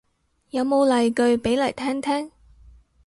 [0.49, 2.31] 有冇例句俾嚟聽聽